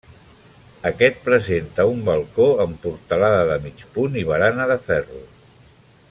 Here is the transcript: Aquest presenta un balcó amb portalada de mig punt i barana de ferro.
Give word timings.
Aquest 0.89 1.19
presenta 1.25 1.85
un 1.91 2.01
balcó 2.07 2.47
amb 2.65 2.79
portalada 2.85 3.45
de 3.51 3.59
mig 3.69 3.83
punt 3.99 4.17
i 4.23 4.27
barana 4.31 4.67
de 4.73 4.79
ferro. 4.91 5.21